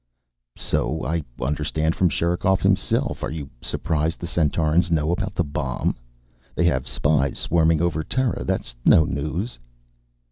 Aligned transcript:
"So 0.57 1.05
I 1.05 1.21
understand 1.39 1.95
from 1.95 2.09
Sherikov 2.09 2.63
himself. 2.63 3.21
Are 3.21 3.29
you 3.29 3.51
surprised 3.61 4.17
the 4.19 4.25
Centaurans 4.25 4.89
know 4.89 5.11
about 5.11 5.35
the 5.35 5.43
bomb? 5.43 5.95
They 6.55 6.63
have 6.65 6.87
spies 6.87 7.37
swarming 7.37 7.83
over 7.83 8.03
Terra. 8.03 8.43
That's 8.43 8.73
no 8.83 9.03
news." 9.03 9.59